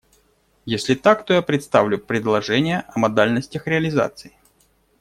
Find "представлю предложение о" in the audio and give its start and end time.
1.43-2.97